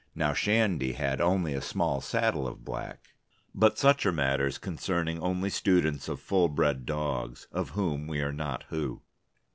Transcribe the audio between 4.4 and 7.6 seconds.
concerning only students of full bred dogs,